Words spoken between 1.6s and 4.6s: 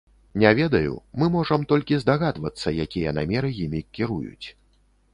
толькі здагадвацца, якія намеры імі кіруюць.